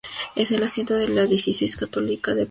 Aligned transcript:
Es 0.35 0.49
el 0.51 0.63
asiento 0.63 0.95
de 0.95 1.07
la 1.09 1.27
diócesis 1.27 1.77
católica 1.77 2.33
de 2.33 2.37
Portland. 2.37 2.39